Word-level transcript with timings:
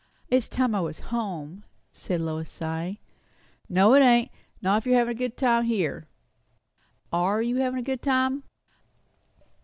"It's 0.29 0.47
time 0.47 0.73
I 0.73 0.79
was 0.79 0.99
home!" 1.13 1.63
said 1.93 2.21
Lois, 2.21 2.49
sighing. 2.49 2.97
"No, 3.69 3.93
it 3.93 3.99
ain't, 3.99 4.31
not 4.59 4.77
if 4.79 4.85
you're 4.87 4.95
havin' 4.97 5.11
a 5.11 5.13
good 5.15 5.37
time 5.37 5.65
here. 5.65 6.07
Are 7.13 7.39
you 7.43 7.57
havin' 7.57 7.77
a 7.77 7.83
good 7.83 8.01
time?" 8.01 8.41